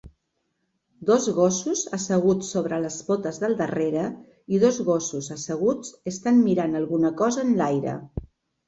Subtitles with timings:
[1.09, 4.07] Dos gossos asseguts sobre les potes del darrere
[4.57, 8.01] i dos gossos asseguts estan mirant alguna cosa en l'aire.